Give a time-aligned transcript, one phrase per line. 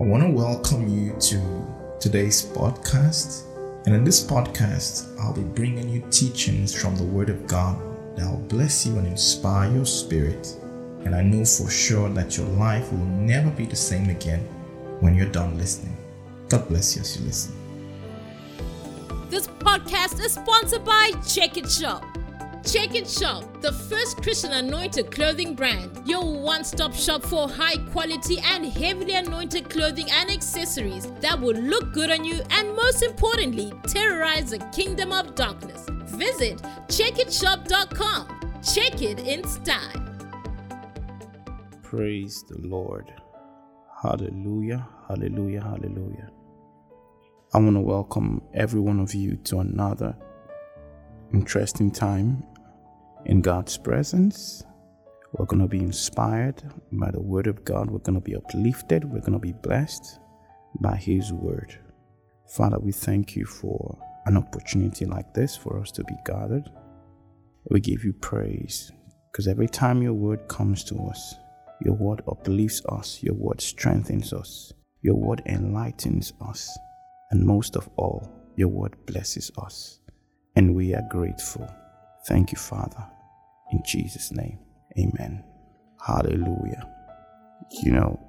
[0.00, 3.44] I want to welcome you to today's podcast.
[3.84, 7.78] And in this podcast, I'll be bringing you teachings from the Word of God
[8.16, 10.56] that will bless you and inspire your spirit.
[11.04, 14.40] And I know for sure that your life will never be the same again
[15.00, 15.98] when you're done listening.
[16.48, 17.54] God bless you as you listen.
[19.28, 22.06] This podcast is sponsored by Check It Shop.
[22.64, 27.78] Check It Shop, the first Christian anointed clothing brand, your one stop shop for high
[27.90, 33.02] quality and heavily anointed clothing and accessories that will look good on you and, most
[33.02, 35.86] importantly, terrorize the kingdom of darkness.
[36.04, 38.52] Visit checkitshop.com.
[38.62, 40.06] Check it in style.
[41.82, 43.12] Praise the Lord.
[44.02, 46.30] Hallelujah, hallelujah, hallelujah.
[47.52, 50.14] I want to welcome every one of you to another
[51.32, 52.42] interesting time
[53.24, 54.64] in God's presence.
[55.32, 57.90] We're going to be inspired by the Word of God.
[57.90, 59.04] We're going to be uplifted.
[59.04, 60.18] We're going to be blessed
[60.80, 61.78] by His Word.
[62.48, 66.68] Father, we thank you for an opportunity like this for us to be gathered.
[67.70, 68.90] We give you praise
[69.30, 71.34] because every time your Word comes to us,
[71.84, 74.72] your Word uplifts us, your Word strengthens us,
[75.02, 76.76] your Word enlightens us,
[77.30, 80.00] and most of all, your Word blesses us.
[80.56, 81.72] And we are grateful.
[82.26, 83.06] Thank you, Father.
[83.72, 84.58] In Jesus' name,
[84.98, 85.44] amen.
[86.04, 86.88] Hallelujah.
[87.82, 88.20] You know,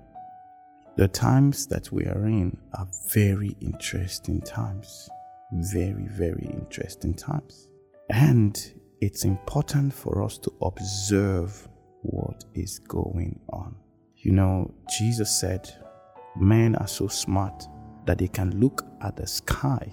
[0.98, 5.10] the times that we are in are very interesting times.
[5.54, 7.68] Very, very interesting times.
[8.10, 11.68] And it's important for us to observe
[12.04, 13.76] what is going on.
[14.18, 15.70] You know, Jesus said,
[16.36, 17.68] Men are so smart
[18.06, 19.92] that they can look at the sky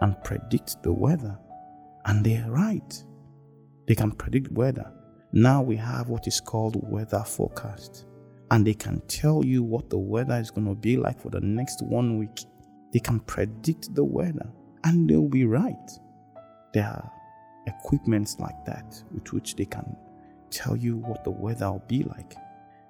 [0.00, 1.38] and predict the weather.
[2.06, 3.04] And they're right.
[3.86, 4.92] They can predict weather.
[5.32, 8.06] Now we have what is called weather forecast.
[8.50, 11.40] And they can tell you what the weather is going to be like for the
[11.40, 12.44] next one week.
[12.92, 14.48] They can predict the weather
[14.84, 15.90] and they'll be right.
[16.72, 17.10] There are
[17.66, 19.96] equipments like that with which they can
[20.50, 22.34] tell you what the weather will be like.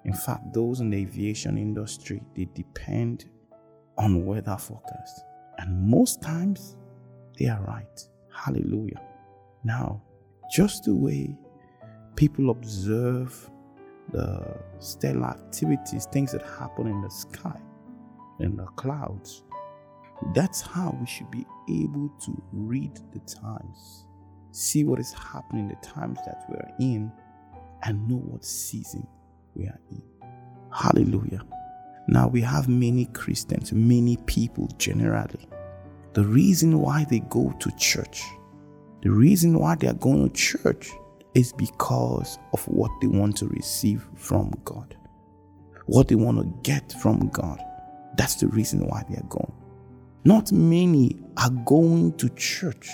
[0.05, 3.25] In fact, those in the aviation industry, they depend
[3.99, 5.25] on weather forecast.
[5.59, 6.77] And most times
[7.39, 8.01] they are right.
[8.33, 9.01] Hallelujah.
[9.65, 10.03] Now,
[10.51, 11.37] just the way
[12.15, 13.51] people observe
[14.13, 17.61] the stellar activities, things that happen in the sky,
[18.41, 19.43] in the clouds,
[20.35, 24.07] that's how we should be able to read the times,
[24.53, 27.13] see what is happening in the times that we are in,
[27.83, 29.07] and know what season
[29.55, 30.03] we are in.
[30.73, 31.43] Hallelujah.
[32.09, 35.49] Now we have many Christians, many people generally.
[36.13, 38.23] The reason why they go to church
[39.03, 40.91] the reason why they are going to church
[41.35, 44.97] is because of what they want to receive from God,
[45.87, 47.61] what they want to get from God.
[48.17, 49.53] That's the reason why they are going.
[50.25, 52.91] Not many are going to church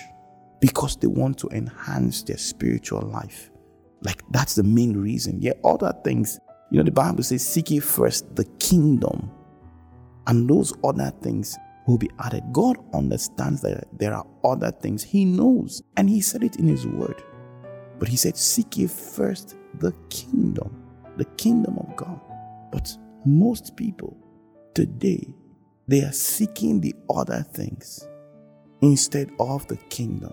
[0.61, 3.51] because they want to enhance their spiritual life.
[4.03, 5.41] Like that's the main reason.
[5.41, 6.41] Yeah, other things,
[6.71, 9.31] you know, the Bible says, seek ye first the kingdom,
[10.27, 11.57] and those other things
[11.87, 12.45] will be added.
[12.53, 15.03] God understands that there are other things.
[15.03, 17.23] He knows, and He said it in His word.
[17.99, 20.83] But He said, Seek ye first the kingdom,
[21.17, 22.21] the kingdom of God.
[22.71, 24.17] But most people
[24.75, 25.27] today,
[25.89, 28.07] they are seeking the other things
[28.81, 30.33] instead of the kingdom.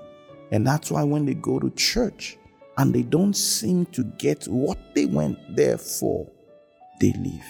[0.52, 2.38] And that's why when they go to church
[2.78, 6.28] and they don't seem to get what they went there for,
[7.00, 7.46] they leave.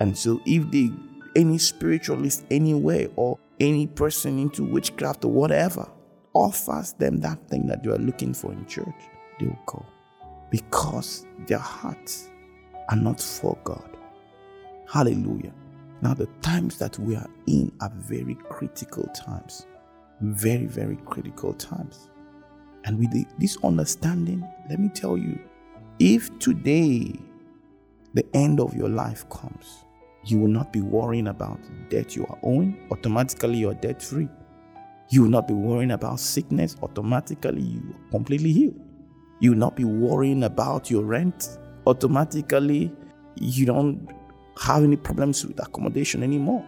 [0.00, 0.90] And so if they
[1.36, 5.88] any spiritualist anywhere or any person into witchcraft or whatever
[6.34, 8.94] offers them that thing that you are looking for in church,
[9.38, 9.86] they will go
[10.50, 12.30] because their hearts
[12.88, 13.96] are not for God.
[14.88, 15.52] Hallelujah.
[16.02, 19.66] Now, the times that we are in are very critical times.
[20.20, 22.10] Very, very critical times.
[22.84, 25.38] And with the, this understanding, let me tell you
[25.98, 27.18] if today
[28.14, 29.85] the end of your life comes,
[30.26, 32.86] you will not be worrying about debt you are owing.
[32.90, 34.28] Automatically, you're debt free.
[35.08, 36.76] You will not be worrying about sickness.
[36.82, 38.80] Automatically, you are completely healed.
[39.38, 41.58] You will not be worrying about your rent.
[41.86, 42.92] Automatically,
[43.36, 44.08] you don't
[44.60, 46.64] have any problems with accommodation anymore.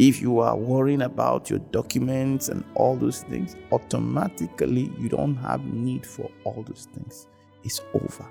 [0.00, 5.64] If you are worrying about your documents and all those things, automatically you don't have
[5.64, 7.28] need for all those things.
[7.62, 8.28] It's over.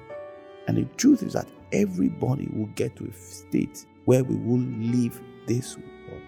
[0.68, 5.22] And the truth is that everybody will get to a state where we will leave
[5.48, 6.22] this world,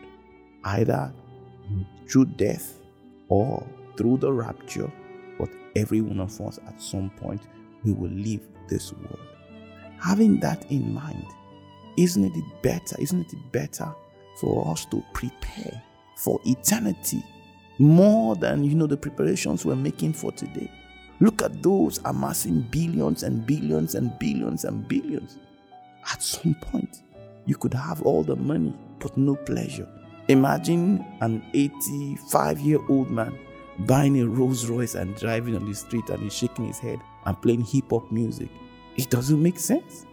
[0.65, 1.13] either
[2.09, 2.81] through death
[3.29, 3.65] or
[3.97, 4.91] through the rapture.
[5.39, 7.47] But every one of us at some point
[7.83, 9.19] we will leave this world.
[9.99, 11.25] Having that in mind,
[11.97, 12.95] isn't it better?
[12.99, 13.93] Isn't it better
[14.39, 15.81] for us to prepare
[16.15, 17.23] for eternity
[17.79, 20.69] more than you know the preparations we're making for today.
[21.19, 25.37] Look at those amassing billions and billions and billions and billions.
[26.11, 27.02] At some point,
[27.45, 29.87] you could have all the money but no pleasure.
[30.29, 33.37] Imagine an 85 year old man
[33.79, 37.41] buying a Rolls Royce and driving on the street and he's shaking his head and
[37.41, 38.49] playing hip hop music.
[38.95, 40.05] It doesn't make sense.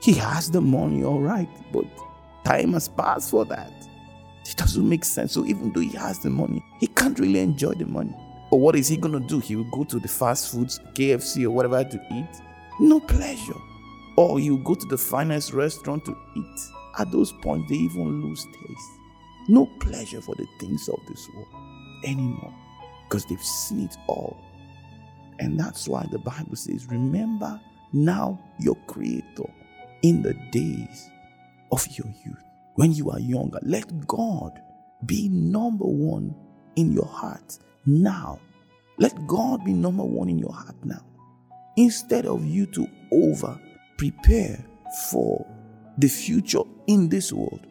[0.00, 1.86] He has the money, all right, but
[2.44, 3.72] time has passed for that.
[4.48, 5.32] It doesn't make sense.
[5.32, 8.14] So even though he has the money, he can't really enjoy the money.
[8.50, 9.40] Or what is he gonna do?
[9.40, 12.40] He will go to the fast foods, KFC or whatever to eat.
[12.78, 13.58] No pleasure.
[14.16, 16.75] Or you go to the finest restaurant to eat.
[16.98, 18.90] At those points, they even lose taste.
[19.48, 21.48] No pleasure for the things of this world
[22.04, 22.54] anymore
[23.08, 24.36] because they've seen it all.
[25.38, 27.60] And that's why the Bible says, Remember
[27.92, 29.50] now your Creator
[30.02, 31.10] in the days
[31.70, 32.42] of your youth.
[32.74, 34.60] When you are younger, let God
[35.04, 36.34] be number one
[36.76, 38.40] in your heart now.
[38.98, 41.04] Let God be number one in your heart now.
[41.76, 43.60] Instead of you to over
[43.98, 44.64] prepare
[45.10, 45.46] for
[45.98, 47.66] the future in this world,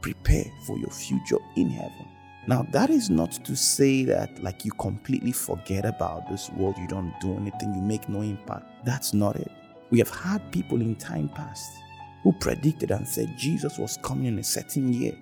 [0.00, 2.06] prepare for your future in heaven.
[2.48, 6.86] Now, that is not to say that like you completely forget about this world, you
[6.86, 8.84] don't do anything, you make no impact.
[8.84, 9.50] That's not it.
[9.90, 11.82] We have had people in time past
[12.22, 15.16] who predicted and said Jesus was coming in a certain year.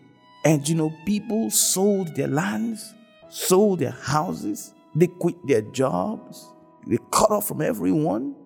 [0.44, 2.94] And you know, people sold their lands,
[3.30, 6.46] sold their houses, they quit their jobs,
[6.86, 8.36] they cut off from everyone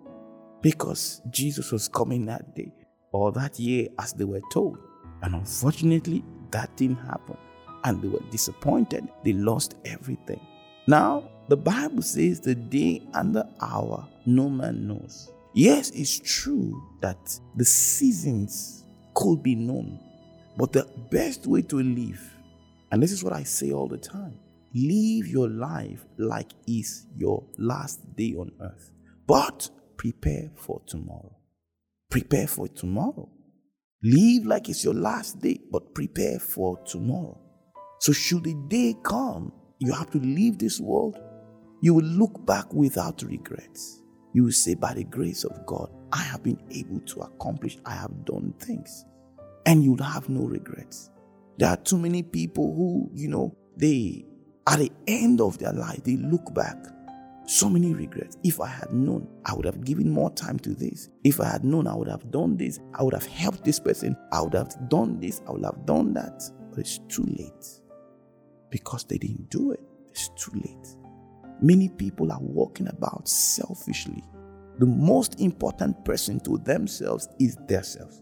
[0.62, 2.72] because Jesus was coming that day
[3.19, 4.79] or that year as they were told.
[5.23, 7.37] And unfortunately, that didn't happen
[7.85, 9.09] and they were disappointed.
[9.25, 10.41] They lost everything.
[10.87, 15.32] Now, the Bible says the day and the hour no man knows.
[15.55, 17.19] Yes, it's true that
[17.56, 18.85] the seasons
[19.15, 19.99] could be known,
[20.56, 22.23] but the best way to live,
[22.93, 24.38] and this is what I say all the time
[24.75, 28.93] live your life like it's your last day on earth,
[29.26, 31.38] but prepare for tomorrow.
[32.10, 33.28] Prepare for tomorrow.
[34.02, 37.38] Live like it's your last day, but prepare for tomorrow.
[38.00, 41.19] So, should the day come, you have to leave this world,
[41.82, 44.02] you will look back without regrets.
[44.32, 47.94] You will say, By the grace of God, I have been able to accomplish, I
[47.94, 49.04] have done things.
[49.66, 51.11] And you'll have no regrets.
[51.58, 54.25] There are too many people who, you know, they,
[54.66, 56.76] at the end of their life, they look back.
[57.49, 58.37] So many regrets.
[58.45, 61.09] If I had known, I would have given more time to this.
[61.25, 62.79] If I had known, I would have done this.
[62.93, 64.15] I would have helped this person.
[64.31, 65.41] I would have done this.
[65.49, 66.43] I would have done that.
[66.69, 67.67] But it's too late
[68.69, 69.81] because they didn't do it.
[70.11, 70.89] It's too late.
[71.62, 74.23] Many people are walking about selfishly.
[74.79, 78.21] The most important person to themselves is themselves.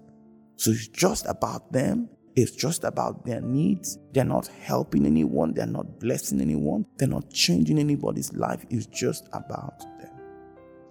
[0.54, 2.08] So it's just about them.
[2.36, 3.98] It's just about their needs.
[4.12, 5.54] They're not helping anyone.
[5.54, 6.84] They're not blessing anyone.
[6.98, 8.66] They're not changing anybody's life.
[8.68, 10.10] It's just about them.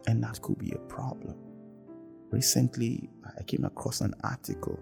[0.07, 1.35] And that could be a problem.
[2.31, 4.79] Recently, I came across an article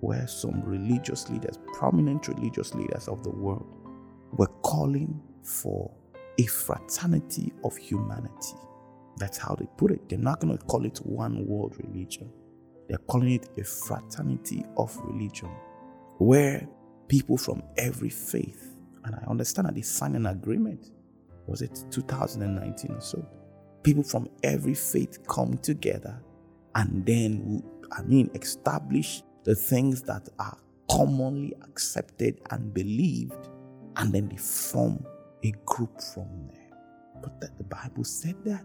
[0.00, 3.74] where some religious leaders, prominent religious leaders of the world,
[4.32, 5.90] were calling for
[6.38, 8.56] a fraternity of humanity.
[9.16, 10.10] That's how they put it.
[10.10, 12.30] They're not going to call it one world religion.
[12.88, 15.48] They're calling it a fraternity of religion
[16.18, 16.68] where
[17.08, 20.90] people from every faith, and I understand that they signed an agreement,
[21.46, 23.26] was it 2019 or so?
[23.82, 26.22] People from every faith come together
[26.74, 30.56] and then, I mean, establish the things that are
[30.90, 33.48] commonly accepted and believed
[33.96, 35.04] and then they form
[35.44, 36.78] a group from there.
[37.20, 38.64] But that the Bible said that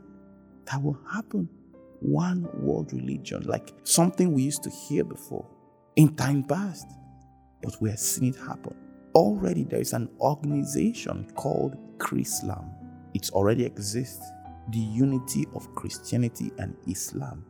[0.66, 1.50] that will happen.
[2.00, 5.48] One world religion, like something we used to hear before
[5.96, 6.88] in time past,
[7.68, 8.74] but we are seeing it happen.
[9.14, 12.70] Already there is an organization called Chrislam.
[13.14, 14.26] It already exists.
[14.70, 17.44] The unity of Christianity and Islam.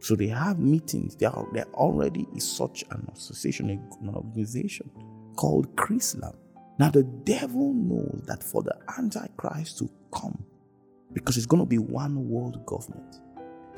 [0.00, 1.16] So they have meetings.
[1.16, 4.90] There, are, there already is such an association, an organization
[5.36, 6.36] called Chrislam.
[6.78, 10.44] Now, the devil knows that for the Antichrist to come,
[11.14, 13.16] because it's going to be one world government,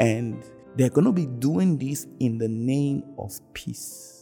[0.01, 0.43] and
[0.75, 4.20] they're going to be doing this in the name of peace.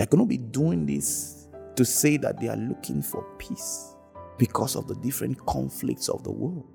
[0.00, 3.96] They're going to be doing this to say that they are looking for peace
[4.38, 6.74] because of the different conflicts of the world.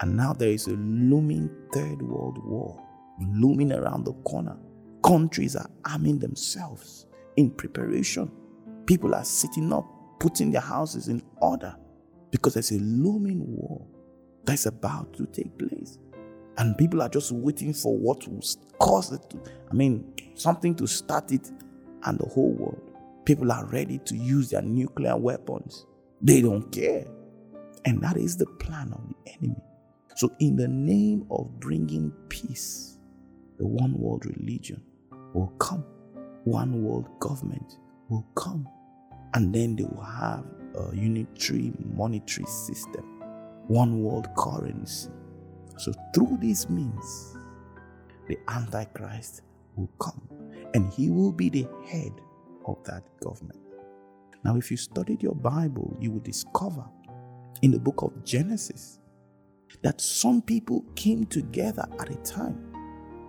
[0.00, 2.86] And now there is a looming third world war
[3.18, 4.58] looming around the corner.
[5.02, 7.06] Countries are arming themselves
[7.38, 8.30] in preparation.
[8.84, 9.86] People are sitting up
[10.18, 11.74] putting their houses in order
[12.30, 13.86] because there's a looming war
[14.44, 15.98] that's about to take place.
[16.58, 18.42] And people are just waiting for what will
[18.78, 19.40] cause it to,
[19.70, 21.50] I mean, something to start it
[22.04, 22.90] and the whole world
[23.24, 25.86] People are ready to use their nuclear weapons.
[26.22, 27.06] They don't care.
[27.84, 29.62] And that is the plan of the enemy.
[30.16, 32.98] So, in the name of bringing peace,
[33.58, 34.82] the one world religion
[35.32, 35.84] will come,
[36.44, 37.78] one world government
[38.08, 38.68] will come,
[39.34, 43.04] and then they will have a unitary monetary system,
[43.68, 45.10] one world currency.
[45.78, 47.36] So, through these means,
[48.28, 49.42] the Antichrist
[49.76, 50.39] will come
[50.74, 52.12] and he will be the head
[52.66, 53.58] of that government.
[54.44, 56.84] Now, if you studied your Bible, you will discover
[57.62, 58.98] in the book of Genesis
[59.82, 62.70] that some people came together at a time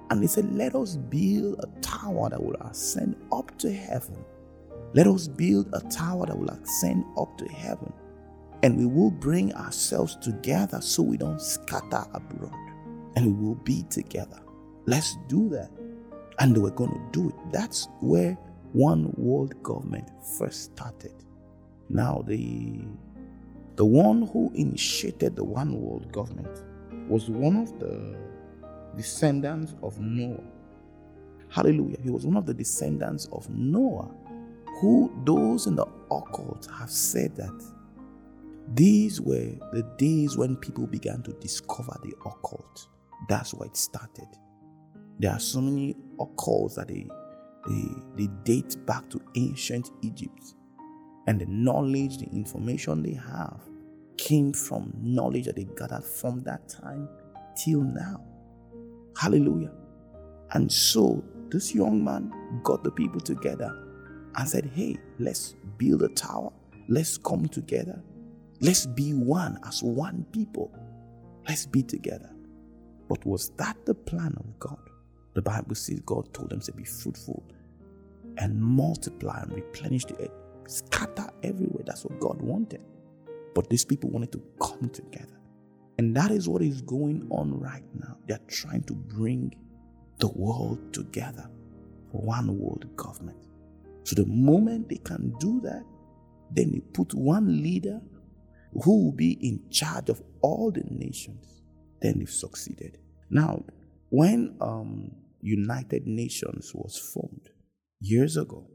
[0.10, 4.24] and they said, Let us build a tower that will ascend up to heaven.
[4.94, 7.92] Let us build a tower that will ascend up to heaven.
[8.64, 12.54] And we will bring ourselves together so we don't scatter abroad.
[13.16, 14.40] And we will be together.
[14.86, 15.72] Let's do that.
[16.42, 17.36] And they were going to do it.
[17.52, 18.34] That's where
[18.74, 21.14] one world government first started.
[21.88, 22.82] Now, the,
[23.76, 26.64] the one who initiated the one world government
[27.08, 28.18] was one of the
[28.98, 30.42] descendants of Noah.
[31.50, 31.98] Hallelujah.
[32.02, 34.10] He was one of the descendants of Noah,
[34.80, 37.64] who those in the occult have said that
[38.74, 42.88] these were the days when people began to discover the occult.
[43.30, 44.28] That's why it started.
[45.20, 47.08] There are so many occults that they
[47.68, 50.56] they, they date back to ancient Egypt.
[51.28, 53.60] And the knowledge, the information they have
[54.18, 57.08] came from knowledge that they gathered from that time
[57.56, 58.22] till now.
[59.18, 59.72] Hallelujah.
[60.52, 62.32] And so this young man
[62.64, 63.78] got the people together
[64.36, 66.52] and said, Hey, let's build a tower.
[66.88, 68.02] Let's come together.
[68.60, 70.72] Let's be one as one people.
[71.48, 72.30] Let's be together.
[73.08, 74.91] But was that the plan of God?
[75.34, 77.44] The Bible says God told them to be fruitful
[78.38, 80.32] and multiply and replenish the earth,
[80.68, 81.84] scatter everywhere.
[81.86, 82.82] That's what God wanted.
[83.54, 85.40] But these people wanted to come together.
[85.98, 88.18] And that is what is going on right now.
[88.28, 89.54] They're trying to bring
[90.20, 91.50] the world together
[92.12, 93.38] for one world government.
[94.04, 95.84] So the moment they can do that,
[96.52, 98.02] then they put one leader
[98.84, 101.62] who will be in charge of all the nations.
[102.02, 102.98] Then they've succeeded.
[103.30, 103.64] Now,
[104.10, 105.12] when um,
[105.42, 107.50] United Nations was formed
[108.00, 108.68] years ago,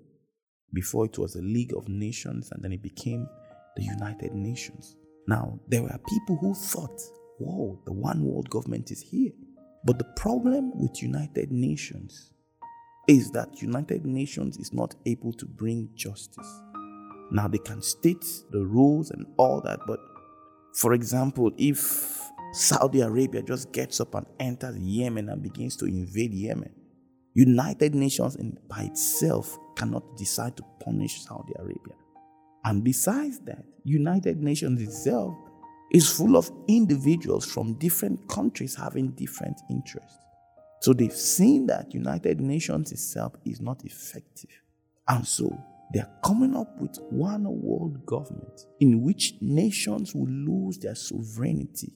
[0.72, 3.26] before it was the League of Nations and then it became
[3.76, 4.96] the United Nations.
[5.28, 7.00] Now, there were people who thought,
[7.38, 9.32] whoa, the one world government is here.
[9.84, 12.32] But the problem with United Nations
[13.08, 16.60] is that United Nations is not able to bring justice.
[17.30, 20.00] Now, they can state the rules and all that, but
[20.74, 22.25] for example, if
[22.56, 26.70] Saudi Arabia just gets up and enters Yemen and begins to invade Yemen,
[27.34, 31.94] United Nations in, by itself cannot decide to punish Saudi Arabia.
[32.64, 35.36] And besides that, United Nations itself
[35.92, 40.16] is full of individuals from different countries having different interests.
[40.80, 44.62] So they've seen that United Nations itself is not effective.
[45.06, 45.54] And so
[45.92, 51.92] they're coming up with one world government in which nations will lose their sovereignty.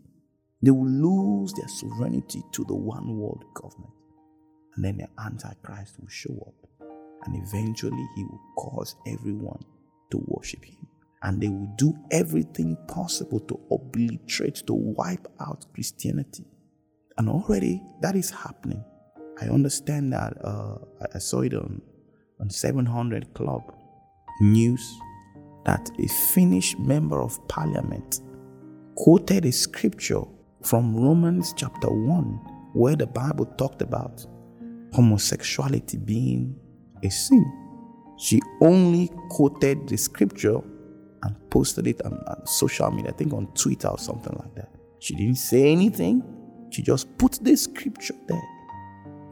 [0.62, 3.93] They will lose their sovereignty to the one world government.
[4.75, 6.88] And then the Antichrist will show up.
[7.25, 9.62] And eventually he will cause everyone
[10.11, 10.87] to worship him.
[11.23, 16.45] And they will do everything possible to obliterate, to wipe out Christianity.
[17.19, 18.85] And already that is happening.
[19.40, 20.76] I understand that uh,
[21.14, 21.81] I saw it on,
[22.40, 23.62] on 700 Club
[24.40, 24.99] News
[25.64, 28.21] that a Finnish member of parliament
[28.95, 30.23] quoted a scripture
[30.62, 32.25] from Romans chapter 1
[32.73, 34.25] where the Bible talked about
[34.93, 36.57] homosexuality being
[37.02, 37.45] a sin.
[38.19, 40.61] She only quoted the scripture
[41.23, 44.71] and posted it on, on, social media, I think on Twitter or something like that.
[45.00, 46.23] She didn't say anything,
[46.71, 48.43] she just put the scripture there.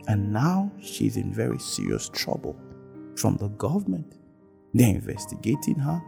[0.09, 2.59] And now she's in very serious trouble
[3.17, 4.15] from the government.
[4.73, 6.01] They're investigating her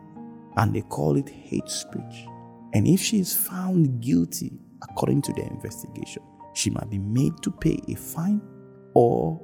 [0.56, 2.26] and they call it hate speech.
[2.72, 6.22] And if she is found guilty, according to their investigation,
[6.54, 8.40] she might be made to pay a fine
[8.94, 9.40] or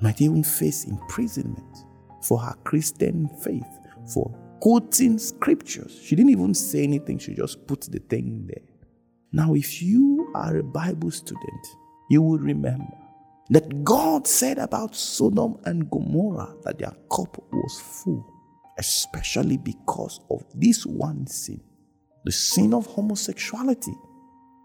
[0.00, 1.76] might even face imprisonment
[2.22, 3.78] for her Christian faith,
[4.12, 5.98] for quoting scriptures.
[6.02, 8.64] She didn't even say anything, she just put the thing there.
[9.32, 11.66] Now, if you are a Bible student,
[12.10, 12.92] you will remember
[13.50, 18.26] that God said about Sodom and Gomorrah that their cup was full,
[18.78, 21.60] especially because of this one sin
[22.24, 23.94] the sin of homosexuality.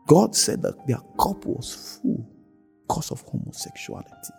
[0.07, 2.25] God said that their cup was full
[2.87, 4.33] because of homosexuality.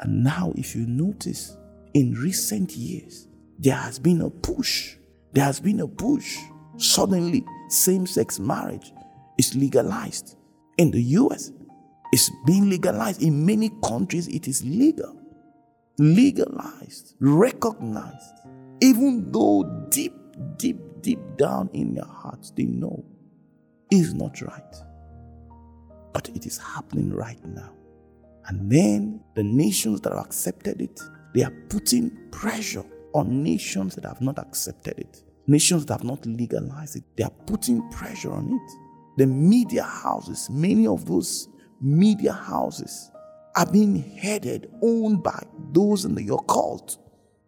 [0.00, 1.56] And now, if you notice,
[1.94, 4.96] in recent years, there has been a push.
[5.32, 6.38] There has been a push.
[6.76, 8.92] Suddenly, same sex marriage
[9.38, 10.36] is legalized.
[10.76, 11.52] In the US,
[12.12, 13.22] it's being legalized.
[13.22, 15.16] In many countries, it is legal,
[15.98, 18.34] legalized, recognized.
[18.80, 20.14] Even though deep,
[20.56, 23.04] deep, deep down in their hearts, they know
[23.90, 24.74] it's not right.
[26.12, 27.72] But it is happening right now.
[28.46, 31.00] And then the nations that have accepted it,
[31.34, 36.24] they are putting pressure on nations that have not accepted it, nations that have not
[36.26, 37.04] legalized it.
[37.16, 38.72] They are putting pressure on it.
[39.18, 41.48] The media houses, many of those
[41.80, 43.10] media houses
[43.56, 45.42] are being headed, owned by
[45.72, 46.98] those in the occult.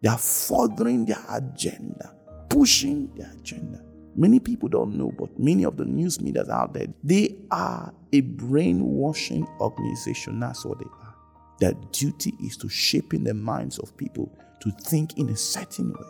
[0.01, 2.15] They are furthering their agenda,
[2.49, 3.84] pushing their agenda.
[4.17, 8.21] Many people don't know, but many of the news medias out there, they are a
[8.21, 10.39] brainwashing organization.
[10.39, 11.15] That's what they are.
[11.59, 14.31] Their duty is to shaping the minds of people
[14.61, 16.07] to think in a certain way.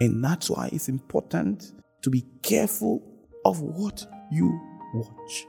[0.00, 1.72] And that's why it's important
[2.02, 3.02] to be careful
[3.44, 4.60] of what you
[4.94, 5.46] watch.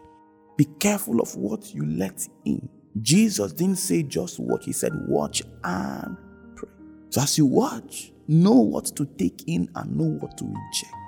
[0.57, 2.69] Be careful of what you let in.
[3.01, 6.17] Jesus didn't say just watch, he said watch and
[6.55, 6.69] pray.
[7.09, 11.00] So as you watch, know what to take in and know what to reject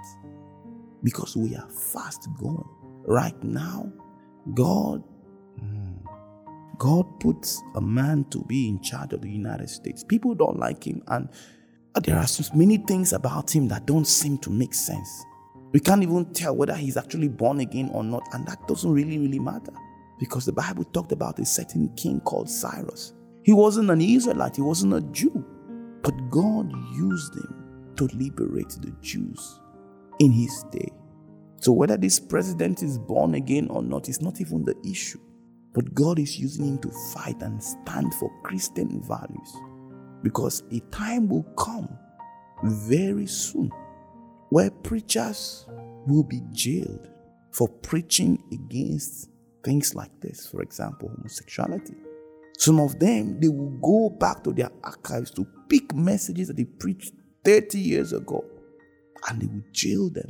[1.03, 2.67] because we are fast going.
[3.05, 3.91] Right now,
[4.53, 5.03] God
[5.60, 5.93] hmm,
[6.77, 10.03] God puts a man to be in charge of the United States.
[10.03, 11.29] People don't like him, and
[11.95, 15.24] uh, there are many things about him that don't seem to make sense.
[15.74, 19.17] We can't even tell whether he's actually born again or not, and that doesn't really,
[19.17, 19.74] really matter
[20.19, 23.13] because the Bible talked about a certain king called Cyrus.
[23.43, 25.43] He wasn't an Israelite, he wasn't a Jew,
[26.01, 29.60] but God used him to liberate the Jews
[30.20, 30.89] in his day.
[31.60, 35.20] So, whether this president is born again or not is not even the issue.
[35.74, 39.58] But God is using him to fight and stand for Christian values.
[40.22, 41.89] Because a time will come
[42.63, 43.72] very soon
[44.50, 45.65] where preachers
[46.05, 47.10] will be jailed
[47.52, 49.30] for preaching against
[49.63, 51.95] things like this, for example, homosexuality.
[52.58, 56.65] Some of them, they will go back to their archives to pick messages that they
[56.65, 58.45] preached 30 years ago
[59.27, 60.29] and they will jail them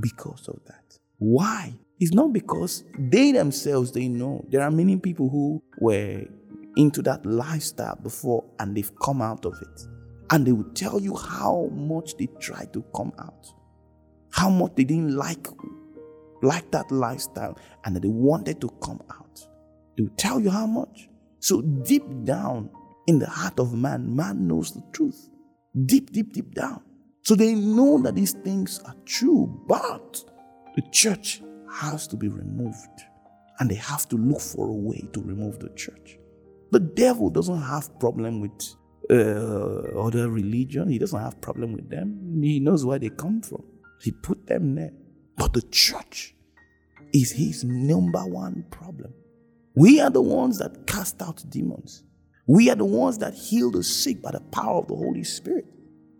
[0.00, 0.98] because of that.
[1.18, 1.74] Why?
[2.00, 4.44] It's not because they themselves they know.
[4.48, 6.24] There are many people who were
[6.76, 9.86] into that lifestyle before and they've come out of it.
[10.30, 13.52] And they will tell you how much they tried to come out.
[14.30, 15.48] How much they didn't like
[16.42, 19.40] like that lifestyle and that they wanted to come out.
[19.96, 21.08] They will tell you how much.
[21.40, 22.70] So deep down
[23.06, 25.28] in the heart of man, man knows the truth.
[25.86, 26.82] Deep, deep, deep down.
[27.28, 30.24] So they know that these things are true, but
[30.76, 33.02] the church has to be removed.
[33.60, 36.18] And they have to look for a way to remove the church.
[36.70, 38.58] The devil doesn't have problem with
[39.10, 40.88] uh, other religion.
[40.88, 42.40] He doesn't have problem with them.
[42.42, 43.62] He knows where they come from.
[44.00, 44.94] He put them there.
[45.36, 46.34] But the church
[47.12, 49.12] is his number one problem.
[49.74, 52.04] We are the ones that cast out demons.
[52.46, 55.66] We are the ones that heal the sick by the power of the Holy Spirit.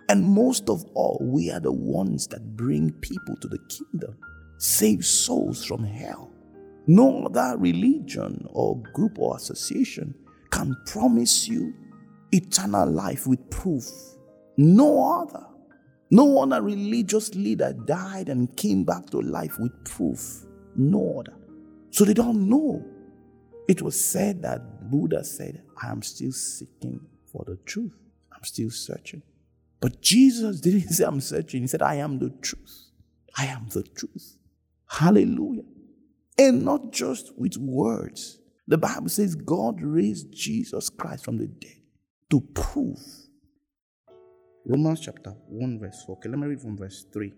[0.08, 4.16] And most of all, we are the ones that bring people to the kingdom,
[4.56, 6.30] save souls from hell.
[6.86, 10.14] No other religion or group or association
[10.50, 11.74] can promise you
[12.32, 13.84] eternal life with proof.
[14.56, 15.44] No other.
[16.10, 20.46] No other religious leader died and came back to life with proof.
[20.74, 21.36] No other.
[21.90, 22.82] So they don't know.
[23.68, 27.92] It was said that Buddha said, I am still seeking for the truth.
[28.32, 29.22] I'm still searching.
[29.80, 31.62] But Jesus didn't say, I'm searching.
[31.62, 32.90] He said, I am the truth.
[33.36, 34.36] I am the truth.
[34.88, 35.62] Hallelujah.
[36.38, 38.38] And not just with words.
[38.66, 41.78] The Bible says God raised Jesus Christ from the dead
[42.30, 43.00] to prove.
[44.66, 46.16] Romans chapter 1, verse 4.
[46.16, 47.28] Okay, let me read from verse 3.
[47.28, 47.34] Okay,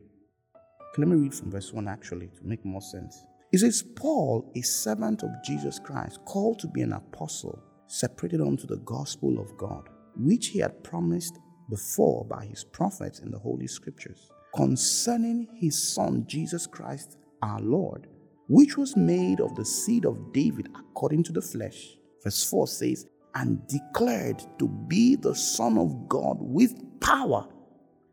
[0.98, 3.24] let me read from verse 1 actually to make more sense.
[3.52, 8.66] It says, Paul, a servant of Jesus Christ, called to be an apostle, separated unto
[8.66, 11.38] the gospel of God, which he had promised
[11.70, 18.08] before by his prophets in the Holy Scriptures concerning his Son Jesus Christ our Lord,
[18.48, 21.96] which was made of the seed of David according to the flesh.
[22.22, 27.48] Verse 4 says, and declared to be the Son of God with power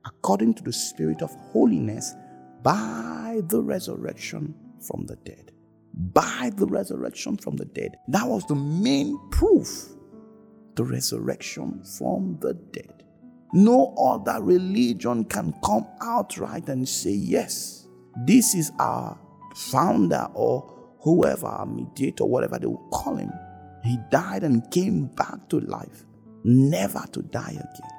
[0.06, 2.14] according to the Spirit of holiness
[2.64, 5.52] by the resurrection from the dead.
[6.14, 7.98] By the resurrection from the dead.
[8.08, 9.88] That was the main proof.
[10.76, 12.97] The resurrection from the dead.
[13.54, 17.88] No other religion can come outright and say, yes,
[18.26, 19.18] this is our
[19.56, 23.32] founder or whoever, our mediator, whatever they will call him.
[23.84, 26.06] He died and came back to life,
[26.44, 27.92] never to die again.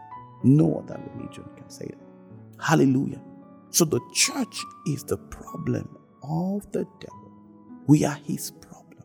[0.45, 2.63] No other religion can say that.
[2.63, 3.21] Hallelujah.
[3.71, 7.33] So the church is the problem of the devil.
[7.87, 9.05] We are his problem.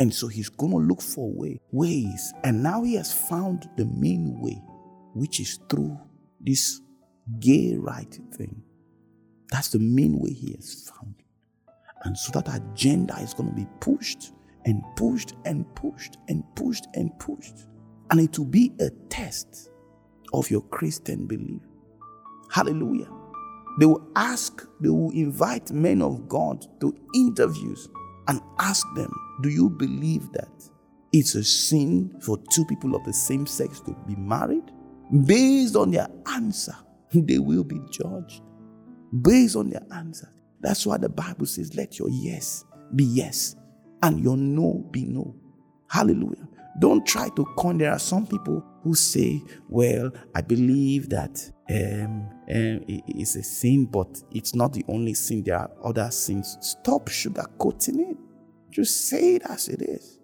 [0.00, 2.32] And so he's going to look for way, ways.
[2.44, 4.60] And now he has found the main way,
[5.14, 5.98] which is through
[6.40, 6.80] this
[7.40, 8.62] gay right thing.
[9.50, 11.14] That's the main way he has found.
[12.04, 14.32] And so that agenda is going to be pushed
[14.64, 17.66] and pushed and pushed and pushed and pushed.
[18.10, 19.70] And it will be a test
[20.32, 21.60] of your Christian belief.
[22.50, 23.08] Hallelujah.
[23.78, 27.88] They will ask, they will invite men of God to interviews
[28.28, 30.50] and ask them, Do you believe that
[31.12, 34.70] it's a sin for two people of the same sex to be married?
[35.26, 36.74] Based on their answer,
[37.12, 38.42] they will be judged.
[39.22, 40.28] Based on their answer.
[40.60, 43.56] That's why the Bible says, Let your yes be yes
[44.02, 45.34] and your no be no.
[45.88, 46.48] Hallelujah.
[46.78, 47.78] Don't try to con.
[47.78, 53.86] There are some people who say, Well, I believe that um, um, it's a sin,
[53.86, 55.42] but it's not the only sin.
[55.44, 56.56] There are other sins.
[56.60, 58.16] Stop sugarcoating it.
[58.70, 60.18] Just say it as it is.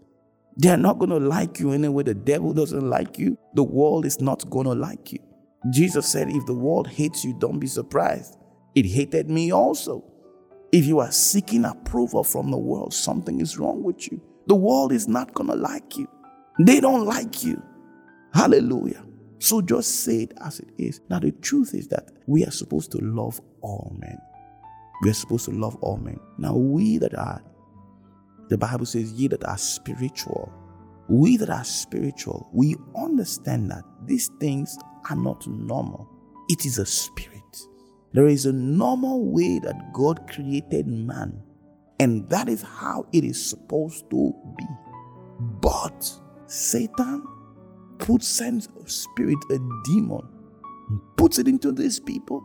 [0.58, 2.02] They are not going to like you anyway.
[2.02, 3.38] The devil doesn't like you.
[3.54, 5.20] The world is not going to like you.
[5.72, 8.36] Jesus said, If the world hates you, don't be surprised.
[8.74, 10.04] It hated me also.
[10.72, 14.20] If you are seeking approval from the world, something is wrong with you.
[14.46, 16.08] The world is not going to like you.
[16.58, 17.62] They don't like you.
[18.34, 19.04] Hallelujah.
[19.38, 21.00] So just say it as it is.
[21.08, 24.18] Now, the truth is that we are supposed to love all men.
[25.02, 26.18] We are supposed to love all men.
[26.38, 27.42] Now, we that are,
[28.48, 30.52] the Bible says, ye that are spiritual,
[31.08, 34.76] we that are spiritual, we understand that these things
[35.08, 36.08] are not normal.
[36.48, 37.32] It is a spirit.
[38.12, 41.42] There is a normal way that God created man,
[42.00, 44.66] and that is how it is supposed to be.
[45.60, 46.10] But
[46.46, 47.22] Satan
[47.98, 50.26] puts sense of spirit, a demon,
[51.16, 52.42] puts it into these people,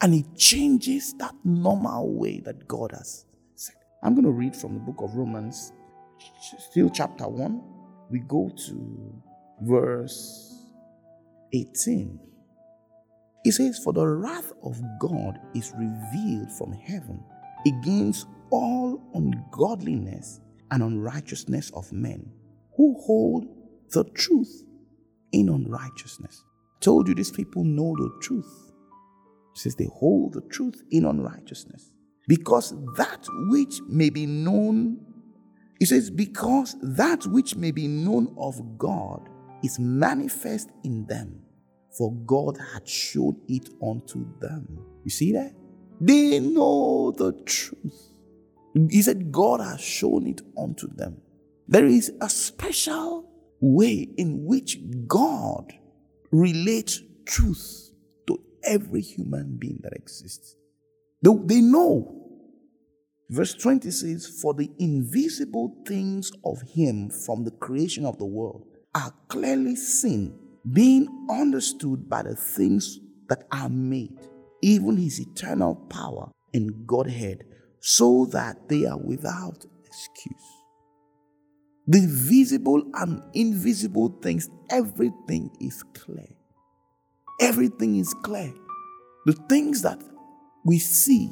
[0.00, 3.26] and he changes that normal way that God has.
[4.02, 5.72] I'm going to read from the book of Romans,
[6.58, 7.62] still chapter 1.
[8.10, 9.22] We go to
[9.62, 10.66] verse
[11.52, 12.20] 18.
[13.44, 17.22] It says, For the wrath of God is revealed from heaven
[17.66, 22.30] against all ungodliness and unrighteousness of men
[22.76, 23.46] who hold
[23.90, 24.64] the truth
[25.32, 26.44] in unrighteousness.
[26.80, 28.72] Told you these people know the truth.
[29.54, 31.90] It says they hold the truth in unrighteousness.
[32.28, 35.00] Because that which may be known,
[35.80, 39.28] it says, because that which may be known of God
[39.64, 41.40] is manifest in them,
[41.96, 44.78] for God had showed it unto them.
[45.04, 45.54] You see that?
[46.00, 48.12] They know the truth.
[48.90, 51.16] He said, God has shown it unto them.
[51.66, 53.28] There is a special
[53.60, 55.72] way in which God
[56.30, 57.90] relates truth
[58.26, 60.54] to every human being that exists.
[61.22, 62.14] They, they know.
[63.30, 68.64] Verse 20 says, For the invisible things of Him from the creation of the world
[68.94, 70.38] are clearly seen,
[70.72, 74.18] being understood by the things that are made,
[74.62, 77.44] even His eternal power and Godhead,
[77.80, 80.58] so that they are without excuse.
[81.86, 86.28] The visible and invisible things, everything is clear.
[87.40, 88.52] Everything is clear.
[89.26, 90.02] The things that
[90.64, 91.30] we see,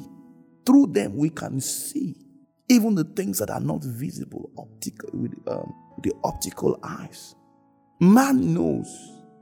[0.65, 2.15] through them we can see.
[2.69, 7.35] Even the things that are not visible optical, with, um, with the optical eyes.
[7.99, 8.87] Man knows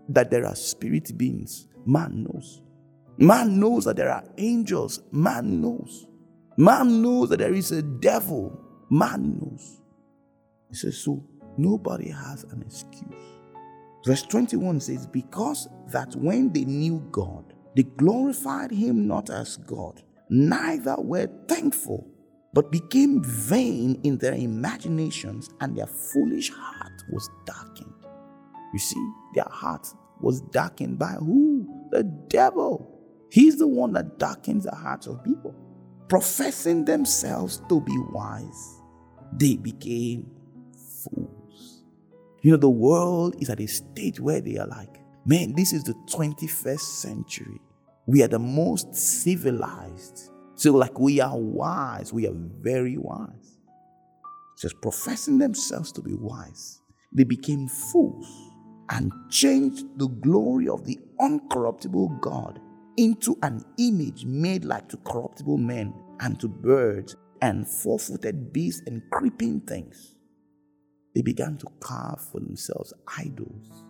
[0.09, 1.67] that there are spirit beings.
[1.85, 2.61] Man knows.
[3.17, 5.01] Man knows that there are angels.
[5.11, 6.05] Man knows.
[6.57, 8.59] Man knows that there is a devil.
[8.89, 9.81] Man knows.
[10.69, 13.35] He says, So nobody has an excuse.
[14.05, 20.01] Verse 21 says, Because that when they knew God, they glorified him not as God,
[20.29, 22.07] neither were thankful,
[22.53, 27.93] but became vain in their imaginations, and their foolish heart was darkened.
[28.73, 29.87] You see, their heart
[30.21, 31.67] was darkened by who?
[31.91, 32.91] The devil.
[33.29, 35.53] He's the one that darkens the hearts of people.
[36.07, 38.81] Professing themselves to be wise,
[39.33, 40.31] they became
[41.03, 41.83] fools.
[42.41, 45.83] You know, the world is at a stage where they are like, man, this is
[45.83, 47.59] the 21st century.
[48.07, 50.31] We are the most civilized.
[50.55, 52.13] So, like, we are wise.
[52.13, 53.57] We are very wise.
[54.59, 58.27] Just professing themselves to be wise, they became fools
[58.89, 62.59] and changed the glory of the uncorruptible God
[62.97, 68.83] into an image made like to corruptible men and to birds and four footed beasts
[68.87, 70.15] and creeping things
[71.15, 73.83] they began to carve for themselves idols,